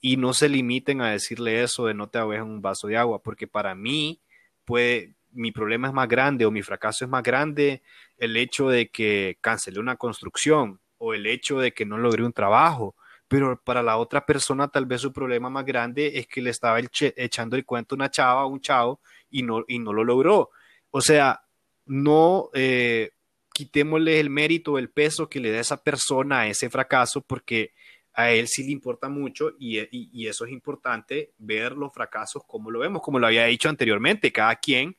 [0.00, 2.96] y no se limiten a decirle eso de no te ahogues en un vaso de
[2.96, 4.20] agua, porque para mí
[4.64, 7.82] puede, mi problema es más grande o mi fracaso es más grande
[8.16, 12.32] el hecho de que cancelé una construcción o el hecho de que no logré un
[12.32, 12.94] trabajo
[13.28, 16.80] pero para la otra persona tal vez su problema más grande es que le estaba
[16.80, 20.50] echando el cuento una chava, un chavo, y no, y no lo logró.
[20.90, 21.42] O sea,
[21.84, 23.10] no eh,
[23.52, 27.72] quitémosle el mérito, el peso que le da esa persona a ese fracaso, porque
[28.14, 32.70] a él sí le importa mucho y, y, eso es importante, ver los fracasos como
[32.70, 34.96] lo vemos, como lo había dicho anteriormente, cada quien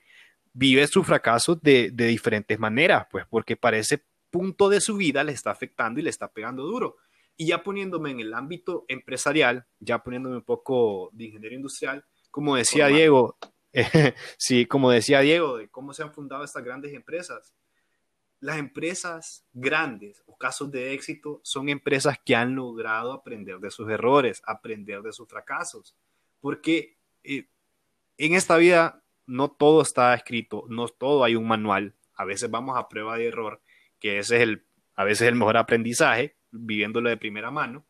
[0.54, 5.24] vive su fracaso de, de diferentes maneras, pues porque para ese punto de su vida
[5.24, 6.98] le está afectando y le está pegando duro.
[7.42, 12.58] Y ya poniéndome en el ámbito empresarial, ya poniéndome un poco de ingeniero industrial, como
[12.58, 13.38] decía Diego,
[14.38, 17.54] sí, como decía Diego, de cómo se han fundado estas grandes empresas.
[18.42, 23.90] las empresas grandes o casos de éxito son empresas que han logrado aprender de sus
[23.90, 25.96] errores, aprender de sus fracasos,
[26.42, 27.48] porque eh,
[28.18, 32.78] en esta vida no todo está escrito, no todo hay un manual, a veces vamos
[32.78, 33.62] a prueba de error,
[33.98, 37.86] que ese es el, a veces el mejor aprendizaje, viviéndolo de primera mano,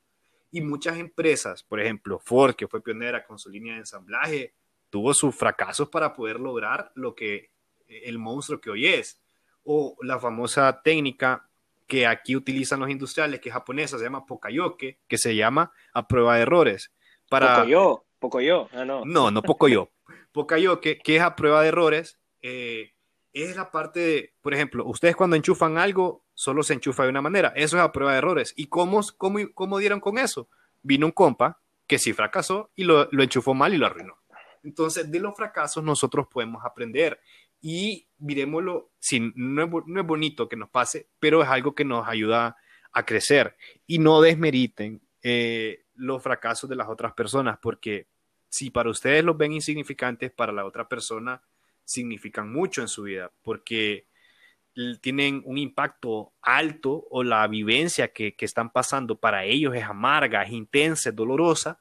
[0.51, 4.53] y muchas empresas, por ejemplo, Ford, que fue pionera con su línea de ensamblaje,
[4.89, 7.51] tuvo sus fracasos para poder lograr lo que
[7.87, 9.21] el monstruo que hoy es
[9.63, 11.49] o la famosa técnica
[11.87, 16.07] que aquí utilizan los industriales, que es japonesa, se llama Pokayoke, que se llama a
[16.07, 16.93] prueba de errores.
[17.29, 17.55] Para...
[17.55, 19.03] Pocoyo, Pocoyo, ah, no.
[19.05, 19.91] No, no Pocoyo.
[20.31, 22.93] Pokayoke, que es a prueba de errores, eh,
[23.33, 27.21] es la parte de, por ejemplo, ustedes cuando enchufan algo, solo se enchufa de una
[27.21, 27.51] manera.
[27.53, 28.53] Eso es a prueba de errores.
[28.55, 30.47] ¿Y cómo, cómo, cómo dieron con eso?
[30.81, 34.15] Vino un compa que sí fracasó y lo, lo enchufó mal y lo arruinó.
[34.63, 37.19] Entonces, de los fracasos nosotros podemos aprender
[37.59, 42.55] y miremoslo, sí, no es, bonito que nos pase, pero es algo que nos ayuda
[42.93, 48.07] a crecer y no desmeriten eh, los fracasos de las otras personas, porque
[48.47, 51.41] si para ustedes los ven insignificantes, para la otra persona
[51.83, 54.07] significan mucho en su vida, porque
[55.01, 60.43] tienen un impacto alto o la vivencia que, que están pasando para ellos es amarga,
[60.43, 61.79] es intensa, es dolorosa,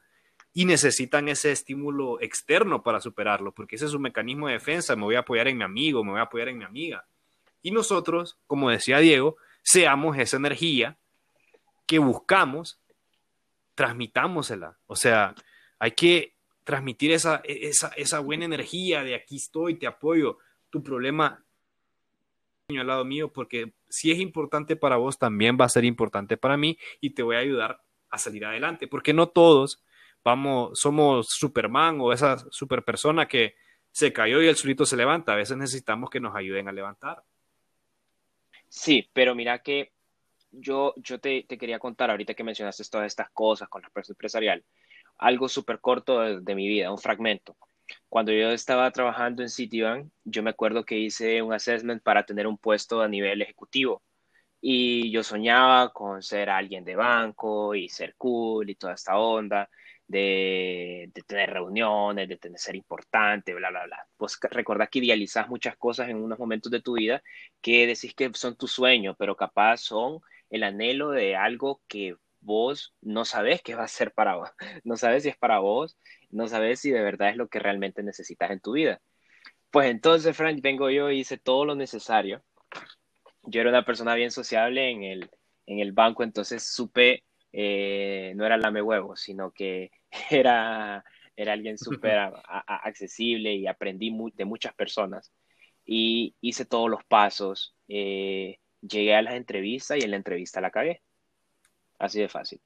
[0.53, 5.03] y necesitan ese estímulo externo para superarlo, porque ese es un mecanismo de defensa, me
[5.03, 7.05] voy a apoyar en mi amigo, me voy a apoyar en mi amiga.
[7.61, 10.97] Y nosotros, como decía Diego, seamos esa energía
[11.85, 12.79] que buscamos,
[13.75, 14.77] transmitámosela.
[14.87, 15.35] O sea,
[15.77, 16.33] hay que
[16.63, 21.43] transmitir esa, esa, esa buena energía de aquí estoy, te apoyo, tu problema
[22.77, 26.57] al lado mío, porque si es importante para vos, también va a ser importante para
[26.57, 29.83] mí y te voy a ayudar a salir adelante, porque no todos
[30.23, 33.55] vamos, somos Superman o esa super persona que
[33.91, 35.33] se cayó y el solito se levanta.
[35.33, 37.23] A veces necesitamos que nos ayuden a levantar.
[38.67, 39.91] Sí, pero mira que
[40.51, 44.63] yo, yo te, quería contar ahorita que mencionaste todas estas cosas con la empresa empresarial,
[45.17, 47.57] algo súper corto de, mi vida, un fragmento.
[48.09, 52.47] Cuando yo estaba trabajando en Citibank, yo me acuerdo que hice un assessment para tener
[52.47, 54.03] un puesto a nivel ejecutivo
[54.61, 59.69] y yo soñaba con ser alguien de banco y ser cool y toda esta onda
[60.07, 64.07] de, tener reuniones, de tener, ser importante, bla, bla, bla.
[64.17, 67.21] Pues recordad que idealizás muchas cosas en unos momentos de tu vida
[67.61, 72.95] que decís que son tu sueño, pero capaz son el anhelo de algo que vos
[73.01, 74.49] no sabes qué va a ser para vos,
[74.83, 75.97] no sabes si es para vos,
[76.31, 79.01] no sabes si de verdad es lo que realmente necesitas en tu vida.
[79.71, 82.43] Pues entonces, Frank, vengo yo y hice todo lo necesario.
[83.43, 85.29] Yo era una persona bien sociable en el,
[85.65, 89.91] en el banco, entonces supe, eh, no era lame huevo, sino que
[90.29, 91.03] era,
[91.35, 92.31] era alguien súper
[92.67, 95.31] accesible y aprendí de muchas personas.
[95.85, 100.71] Y hice todos los pasos, eh, llegué a las entrevistas y en la entrevista la
[100.71, 101.01] cagué.
[101.97, 102.61] Así de fácil.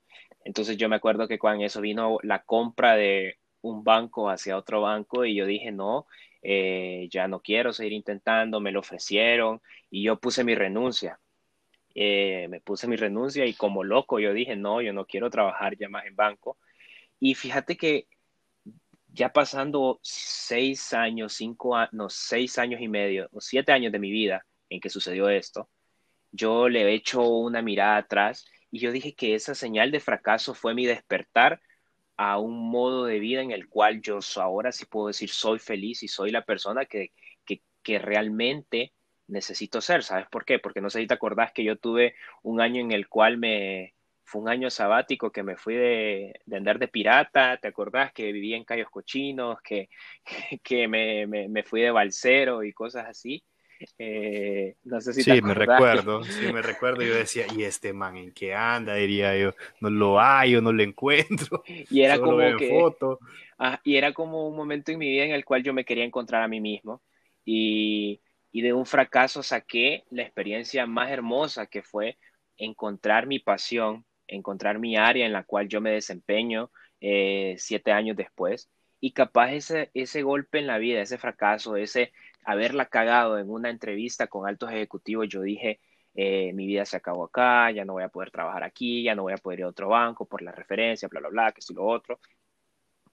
[0.46, 4.82] Entonces yo me acuerdo que cuando eso vino la compra de un banco hacia otro
[4.82, 6.06] banco y yo dije, no,
[6.42, 11.20] eh, ya no quiero seguir intentando, me lo ofrecieron y yo puse mi renuncia.
[11.96, 15.78] Eh, me puse mi renuncia y como loco yo dije, no, yo no quiero trabajar
[15.78, 16.58] ya más en banco.
[17.20, 18.08] Y fíjate que
[19.08, 24.12] ya pasando seis años, cinco años, seis años y medio, o siete años de mi
[24.12, 25.70] vida en que sucedió esto,
[26.32, 30.54] yo le he hecho una mirada atrás y yo dije que esa señal de fracaso
[30.54, 31.62] fue mi despertar
[32.18, 36.04] a un modo de vida en el cual yo ahora sí puedo decir soy feliz
[36.04, 37.12] y soy la persona que,
[37.46, 38.94] que, que realmente
[39.28, 40.04] necesito ser.
[40.04, 40.60] ¿Sabes por qué?
[40.60, 43.94] Porque no sé si te acordás que yo tuve un año en el cual me,
[44.26, 48.14] fue un año sabático que me fui de, andar de pirata, ¿te acordás?
[48.14, 49.90] Que vivía en Cayos Cochinos, que,
[50.64, 53.44] que me, me, fui de balsero y cosas así.
[53.98, 57.02] Eh, no sé si sí, me recuerdo, sí, me recuerdo.
[57.02, 58.96] Yo decía, ¿y este man en qué anda?
[58.96, 61.64] Diría yo, no lo hay o no lo encuentro.
[61.90, 63.20] Y era como que, foto.
[63.58, 66.04] Ah, y era como un momento en mi vida en el cual yo me quería
[66.04, 67.02] encontrar a mí mismo.
[67.46, 72.18] Y, y de un fracaso saqué la experiencia más hermosa que fue
[72.58, 78.16] encontrar mi pasión encontrar mi área en la cual yo me desempeño eh, siete años
[78.16, 78.70] después.
[79.04, 82.14] Y capaz ese, ese golpe en la vida, ese fracaso, ese
[82.46, 85.82] haberla cagado en una entrevista con altos ejecutivos, yo dije,
[86.16, 89.24] eh, mi vida se acabó acá, ya no voy a poder trabajar aquí, ya no
[89.24, 91.74] voy a poder ir a otro banco por la referencia, bla, bla, bla, que y
[91.74, 92.18] lo otro.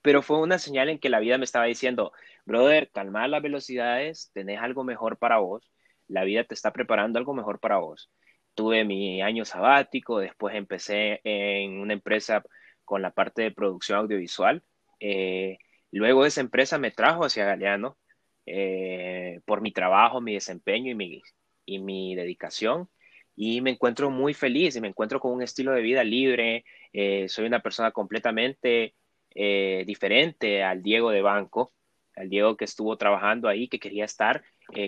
[0.02, 2.12] Pero fue una señal en que la vida me estaba diciendo,
[2.44, 5.70] brother, calma las velocidades, tenés algo mejor para vos,
[6.06, 8.10] la vida te está preparando algo mejor para vos
[8.54, 12.42] tuve mi año sabático, después empecé en una empresa
[12.84, 14.62] con la parte de producción audiovisual.
[15.00, 15.58] Eh,
[15.98, 17.98] luego esa empresa me trajo hacia Galeano
[18.46, 21.22] eh, por mi trabajo, mi desempeño y mi,
[21.64, 22.88] y mi dedicación.
[23.36, 26.64] Y me encuentro muy feliz y me encuentro con un estilo de vida libre.
[26.92, 28.94] Eh, soy una persona completamente
[29.34, 31.72] eh, diferente al Diego de banco,
[32.16, 34.42] al Diego que estuvo trabajando ahí, que quería estar,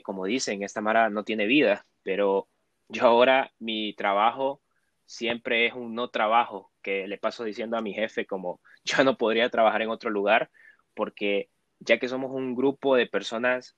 [0.05, 2.49] como dicen, esta Mara no tiene vida, pero
[2.89, 4.61] yo ahora mi trabajo
[5.07, 9.17] siempre es un no trabajo, que le paso diciendo a mi jefe como yo no
[9.17, 10.51] podría trabajar en otro lugar,
[10.95, 11.51] porque
[11.81, 13.77] ya que somos un grupo de personas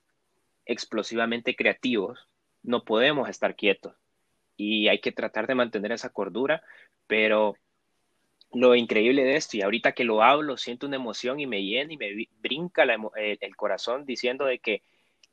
[0.66, 2.28] explosivamente creativos,
[2.62, 3.94] no podemos estar quietos
[4.56, 6.62] y hay que tratar de mantener esa cordura,
[7.06, 7.56] pero
[8.52, 11.92] lo increíble de esto, y ahorita que lo hablo, siento una emoción y me llena
[11.92, 14.82] y me brinca el, corazón diciendo de que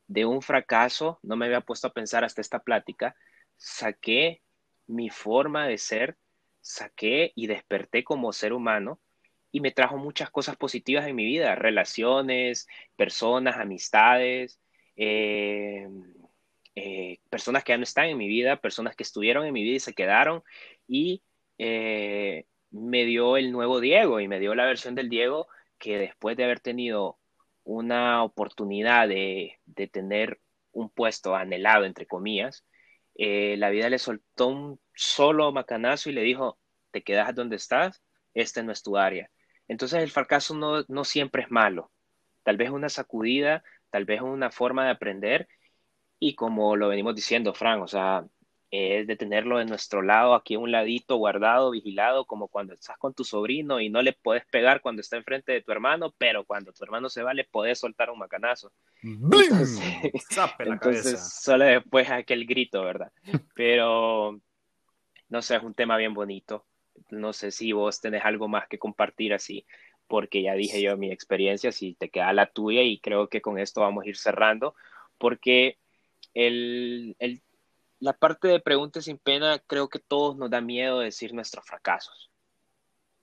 [0.08, 3.16] de un fracaso, no me había puesto a pensar hasta esta plática,
[3.58, 4.42] saqué
[4.88, 6.18] mi forma de ser,
[6.62, 9.00] saqué y desperté como ser humano
[9.52, 14.60] y me trajo muchas cosas positivas en mi vida, relaciones, personas, amistades,
[14.96, 15.88] eh,
[16.76, 19.76] eh, personas que ya no están en mi vida, personas que estuvieron en mi vida
[19.76, 20.44] y se quedaron
[20.88, 21.24] y
[21.58, 26.38] eh, me dio el nuevo Diego y me dio la versión del Diego que después
[26.38, 27.20] de haber tenido
[27.64, 29.60] una oportunidad de,
[29.92, 30.40] tener
[30.72, 32.66] un puesto anhelado, entre comillas,
[33.16, 36.58] eh, la vida le soltó un solo macanazo y le dijo,
[36.92, 38.02] te quedas donde estás,
[38.34, 39.30] este no es tu área.
[39.72, 41.92] Entonces el fracaso no, no siempre es malo,
[42.44, 45.48] tal vez una sacudida, tal vez una forma de aprender
[46.20, 48.26] y como lo venimos diciendo, Fran, o sea,
[48.70, 53.14] es de tenerlo de nuestro lado, aquí un ladito, guardado, vigilado, como cuando estás con
[53.14, 56.74] tu sobrino y no le puedes pegar cuando está enfrente de tu hermano, pero cuando
[56.74, 58.74] tu hermano se va le puedes soltar un macanazo.
[59.02, 59.80] Entonces,
[60.60, 63.14] entonces solo después aquel grito, ¿verdad?
[63.56, 64.38] Pero,
[65.30, 66.66] no sé, es un tema bien bonito.
[67.10, 69.66] No sé si vos tenés algo más que compartir así,
[70.08, 73.58] porque ya dije yo mi experiencia, si te queda la tuya y creo que con
[73.58, 74.76] esto vamos a ir cerrando,
[75.18, 75.78] porque
[76.34, 77.16] el,
[78.00, 82.32] la parte de preguntas sin pena, creo que todos nos da miedo decir nuestros fracasos.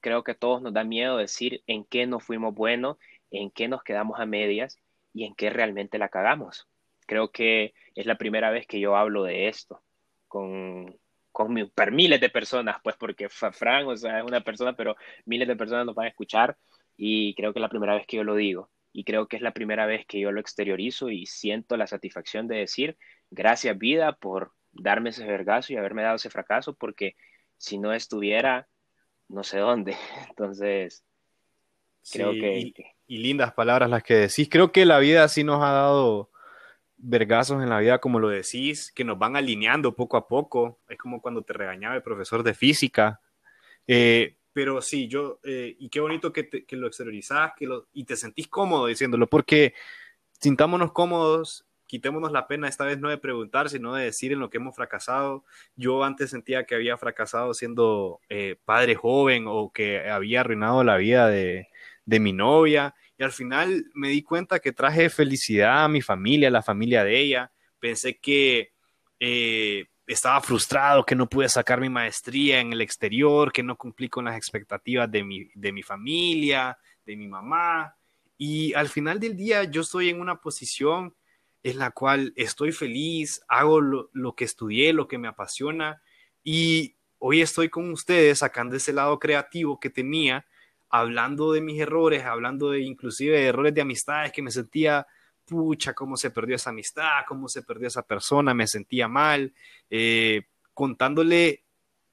[0.00, 2.96] Creo que todos nos da miedo decir en qué nos fuimos buenos,
[3.30, 4.78] en qué nos quedamos a medias
[5.12, 6.68] y en qué realmente la cagamos.
[7.06, 9.82] Creo que es la primera vez que yo hablo de esto
[10.28, 10.96] con,
[11.38, 11.54] con
[11.92, 15.86] miles de personas, pues porque Fran, o sea, es una persona, pero miles de personas
[15.86, 16.56] nos van a escuchar
[16.96, 19.42] y creo que es la primera vez que yo lo digo y creo que es
[19.42, 22.98] la primera vez que yo lo exteriorizo y siento la satisfacción de decir
[23.30, 27.14] gracias vida por darme ese vergazo y haberme dado ese fracaso porque
[27.56, 28.66] si no estuviera
[29.28, 29.96] no sé dónde.
[30.30, 31.04] Entonces
[32.10, 32.74] creo que y,
[33.06, 34.48] y, lindas palabras las que decís.
[34.50, 36.30] Creo que la vida sí nos ha dado
[36.98, 40.98] vergazos en la vida como lo decís que nos van alineando poco a poco es
[40.98, 43.20] como cuando te regañaba el profesor de física
[43.86, 48.02] eh, pero sí, yo, eh, y qué bonito que, que lo exteriorizás que lo, y
[48.02, 49.72] te sentís cómodo diciéndolo, porque
[50.40, 54.50] sintámonos cómodos, quitémonos la pena esta vez no de preguntar, sino de decir en lo
[54.50, 55.44] que hemos fracasado.
[55.76, 60.96] Yo antes sentía que había fracasado siendo eh, padre joven o que había arruinado la
[60.96, 61.68] vida de,
[62.04, 66.48] de mi novia, y al final me di cuenta que traje felicidad a mi familia,
[66.48, 67.52] a la familia de ella.
[67.80, 68.72] Pensé que
[69.18, 74.08] eh, estaba frustrado, que no pude sacar mi maestría en el exterior, que no cumplí
[74.08, 77.96] con las expectativas de mi, de mi familia, de mi mamá.
[78.36, 81.12] Y al final del día yo estoy en una posición
[81.64, 86.00] en la cual estoy feliz, hago lo, lo que estudié, lo que me apasiona
[86.44, 90.46] y hoy estoy con ustedes sacando ese lado creativo que tenía,
[90.90, 95.06] hablando de mis errores, hablando de inclusive de errores de amistades que me sentía
[95.44, 99.52] pucha, cómo se perdió esa amistad, cómo se perdió esa persona, me sentía mal,
[99.90, 100.42] eh,
[100.74, 101.64] contándole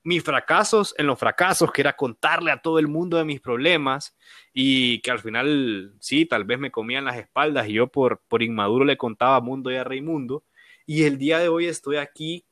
[0.03, 4.15] mis fracasos en los fracasos, que era contarle a todo el mundo de mis problemas
[4.53, 8.43] y que al final, sí, tal vez me comían las espaldas y yo por, por
[8.43, 10.43] inmaduro le contaba mundo y a Raimundo.
[10.85, 12.45] Y el día de hoy estoy aquí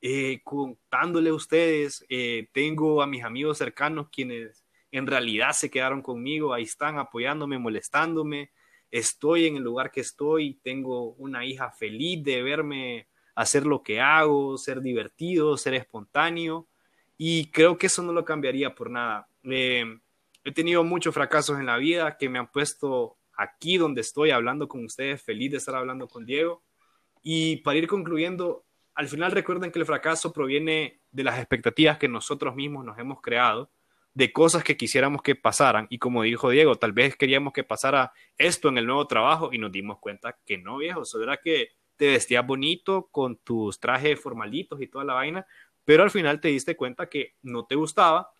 [0.00, 6.02] eh, contándole a ustedes, eh, tengo a mis amigos cercanos quienes en realidad se quedaron
[6.02, 8.50] conmigo, ahí están apoyándome, molestándome,
[8.90, 14.00] estoy en el lugar que estoy, tengo una hija feliz de verme hacer lo que
[14.00, 16.66] hago, ser divertido, ser espontáneo
[17.16, 19.28] y creo que eso no lo cambiaría por nada.
[19.44, 19.84] Eh,
[20.44, 24.68] he tenido muchos fracasos en la vida que me han puesto aquí donde estoy hablando
[24.68, 26.62] con ustedes, feliz de estar hablando con Diego.
[27.22, 32.08] Y para ir concluyendo, al final recuerden que el fracaso proviene de las expectativas que
[32.08, 33.70] nosotros mismos nos hemos creado
[34.14, 35.86] de cosas que quisiéramos que pasaran.
[35.90, 39.58] Y como dijo Diego, tal vez queríamos que pasara esto en el nuevo trabajo y
[39.58, 41.02] nos dimos cuenta que no, viejo.
[41.02, 45.46] Eso era que te vestías bonito con tus trajes formalitos y toda la vaina,
[45.84, 48.30] pero al final te diste cuenta que no te gustaba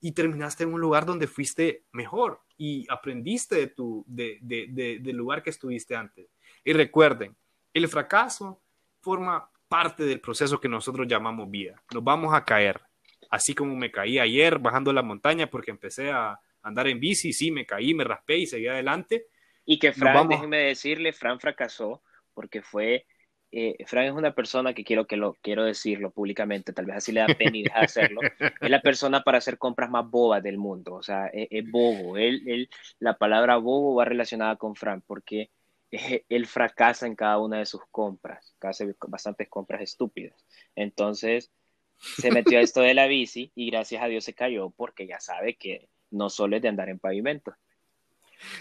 [0.00, 5.16] y terminaste en un lugar donde fuiste mejor y aprendiste de tu, de, de, del
[5.16, 6.28] lugar que estuviste antes.
[6.64, 7.36] Y recuerden,
[7.72, 8.62] el fracaso
[9.00, 11.82] forma parte del proceso que nosotros llamamos vida.
[11.92, 12.80] Nos vamos a caer,
[13.28, 17.50] así como me caí ayer bajando la montaña porque empecé a andar en bici, sí,
[17.50, 19.26] me caí, me raspé y seguí adelante.
[19.64, 22.02] Y que Fran, déjenme decirle, Fran fracasó
[22.34, 23.06] porque fue
[23.50, 27.12] eh, Fran es una persona que quiero que lo quiero decirlo públicamente, tal vez así
[27.12, 28.20] le da pena y deja de hacerlo.
[28.60, 32.16] es la persona para hacer compras más bobas del mundo, o sea, es, bobo.
[32.18, 35.50] Él, él, la palabra bobo va relacionada con Fran porque
[35.90, 40.44] él fracasa en cada una de sus compras, hace bastantes compras estúpidas.
[40.74, 41.50] Entonces
[41.98, 45.20] se metió a esto de la bici y gracias a Dios se cayó porque ya
[45.20, 47.54] sabe que no solo es de andar en pavimento.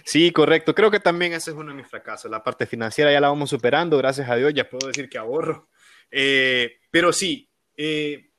[0.04, 0.74] Sí, correcto.
[0.74, 2.32] Creo que también ese es uno de mis fracasos.
[2.32, 5.70] La parte financiera ya la vamos superando, gracias a Dios, ya puedo decir que ahorro.
[6.10, 8.32] Eh, pero sí, eh,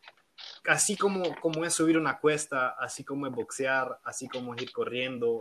[0.67, 4.73] así como, como es subir una cuesta, así como es boxear, así como es ir
[4.73, 5.39] corriendo,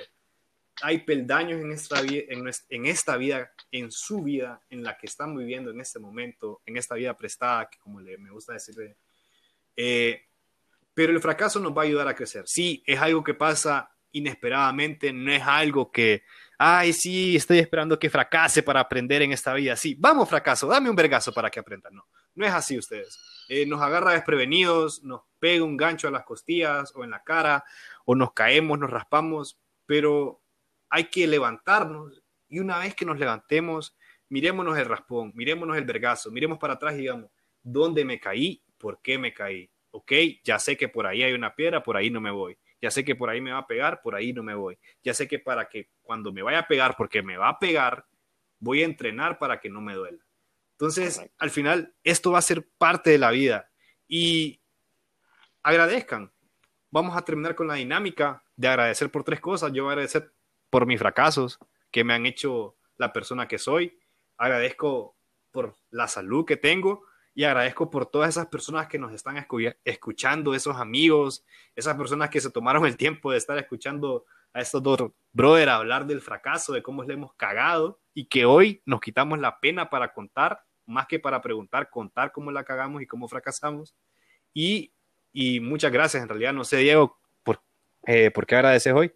[0.82, 5.36] hay peldaños en esta, vida, en, esta vida, en su vida, en la que están
[5.36, 8.97] viviendo en este momento, en esta vida prestada, que como le, me gusta decirle.
[9.78, 10.23] Eh,
[10.93, 12.43] pero el fracaso nos va a ayudar a crecer.
[12.47, 16.23] Sí, es algo que pasa inesperadamente, no es algo que,
[16.57, 19.75] ay, sí, estoy esperando que fracase para aprender en esta vida.
[19.75, 21.93] Sí, vamos, fracaso, dame un vergazo para que aprendan.
[21.93, 23.19] No, no es así ustedes.
[23.47, 27.63] Eh, nos agarra desprevenidos, nos pega un gancho a las costillas o en la cara,
[28.05, 30.41] o nos caemos, nos raspamos, pero
[30.89, 33.95] hay que levantarnos y una vez que nos levantemos,
[34.30, 37.30] mirémonos el raspón, mirémonos el vergazo, miremos para atrás y digamos,
[37.61, 38.63] ¿dónde me caí?
[38.78, 39.69] ¿Por qué me caí?
[39.91, 40.11] Ok,
[40.43, 42.57] ya sé que por ahí hay una piedra, por ahí no me voy.
[42.82, 44.78] Ya sé que por ahí me va a pegar, por ahí no me voy.
[45.03, 48.05] Ya sé que para que cuando me vaya a pegar, porque me va a pegar,
[48.59, 50.23] voy a entrenar para que no me duela.
[50.73, 53.71] Entonces, al final, esto va a ser parte de la vida.
[54.07, 54.61] Y
[55.63, 56.32] agradezcan.
[56.91, 59.73] Vamos a terminar con la dinámica de agradecer por tres cosas.
[59.73, 60.32] Yo voy a agradecer
[60.69, 61.57] por mis fracasos
[61.91, 63.97] que me han hecho la persona que soy.
[64.38, 65.17] Agradezco
[65.51, 67.07] por la salud que tengo
[67.38, 69.38] y agradezco por todas esas personas que nos están
[69.85, 74.81] escuchando, esos amigos, esas personas que se tomaron el tiempo de estar escuchando a estos
[74.81, 79.38] dos brothers hablar del fracaso, de cómo le hemos cagado y que hoy nos quitamos
[79.38, 83.93] la pena para contar, más que para preguntar, contar cómo la cagamos y cómo fracasamos.
[84.51, 84.91] Y,
[85.31, 87.61] y muchas gracias, en realidad, no sé, Diego, ¿por,
[88.07, 89.11] eh, ¿por qué agradeces hoy?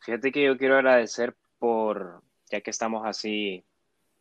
[0.00, 3.64] Fíjate que yo quiero agradecer por, ya que estamos así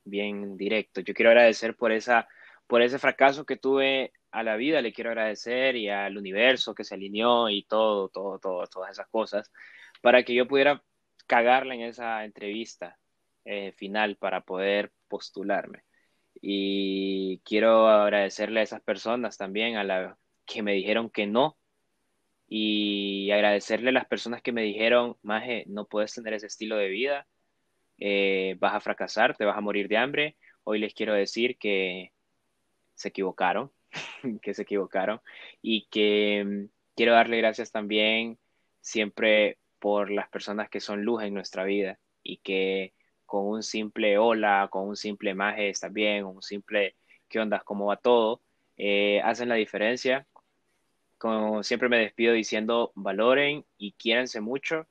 [0.06, 2.30] bien directos, yo quiero agradecer por esa
[2.68, 6.84] por ese fracaso que tuve a la vida, le quiero agradecer y al universo que
[6.84, 9.52] se alineó y todo, todo, todo, todas esas cosas,
[10.02, 10.84] para que yo pudiera
[11.28, 12.98] cagarla en esa entrevista
[13.46, 15.84] eh, final para poder postularme.
[16.42, 21.58] Y quiero agradecerle a esas personas también, a la que me dijeron que no,
[22.48, 26.90] y agradecerle a las personas que me dijeron, Maje, no puedes tener ese estilo de
[26.90, 27.28] vida,
[27.98, 30.38] eh, vas a fracasar, te vas a morir de hambre.
[30.64, 32.12] Hoy les quiero decir que
[32.96, 33.72] se equivocaron,
[34.42, 35.22] que se equivocaron
[35.62, 38.40] y que mm, quiero darle gracias también
[38.82, 42.94] siempre por las personas que son luz en nuestra vida y que
[43.26, 46.96] con un simple hola, con un simple maje está bien, un simple
[47.28, 48.42] qué onda, cómo va todo,
[48.78, 50.28] eh, hacen la diferencia.
[51.18, 54.88] Como siempre me despido diciendo valoren y quiéranse mucho.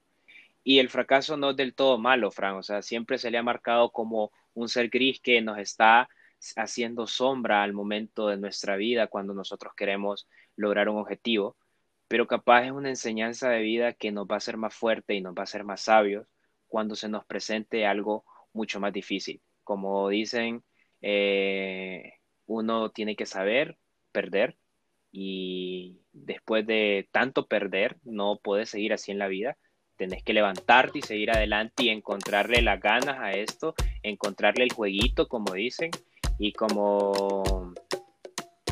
[0.65, 3.43] Y el fracaso no es del todo malo, Fran, o sea, siempre se le ha
[3.43, 6.09] marcado como un ser gris que nos está
[6.57, 11.57] haciendo sombra al momento de nuestra vida cuando nosotros queremos lograr un objetivo,
[12.09, 15.21] pero capaz es una enseñanza de vida que nos va a hacer más fuerte y
[15.21, 16.27] nos va a hacer más sabios
[16.67, 19.41] cuando se nos presente algo mucho más difícil.
[19.63, 20.65] Como dicen,
[21.01, 22.15] eh,
[22.47, 23.79] uno tiene que saber
[24.13, 24.57] perder
[25.13, 29.57] y después de tanto perder no puedes seguir así en la vida.
[29.97, 35.29] Tenés que levantarte y seguir adelante y encontrarle las ganas a esto, encontrarle el jueguito,
[35.29, 35.91] como dicen,
[36.39, 37.73] y como,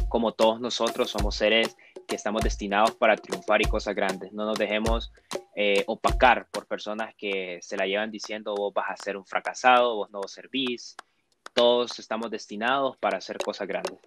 [0.08, 4.32] como todos nosotros somos seres que estamos destinados para triunfar y cosas grandes.
[4.32, 5.12] No nos dejemos
[5.54, 9.96] eh, opacar por personas que se la llevan diciendo vos vas a ser un fracasado,
[9.96, 10.96] vos no servís.
[11.54, 13.98] Todos estamos destinados para hacer cosas grandes.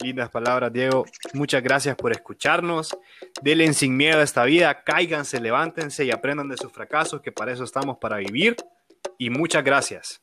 [0.00, 1.04] Lindas palabras, Diego.
[1.34, 2.96] Muchas gracias por escucharnos.
[3.42, 7.52] Denle sin miedo a esta vida, cáiganse, levántense y aprendan de sus fracasos, que para
[7.52, 8.56] eso estamos, para vivir.
[9.18, 10.22] Y muchas gracias.